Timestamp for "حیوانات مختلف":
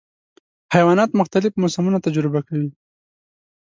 0.73-1.51